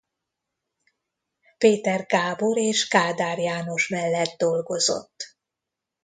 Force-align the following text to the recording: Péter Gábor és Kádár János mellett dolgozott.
Péter 1.57 2.05
Gábor 2.05 2.57
és 2.57 2.87
Kádár 2.87 3.39
János 3.39 3.87
mellett 3.87 4.37
dolgozott. 4.37 5.37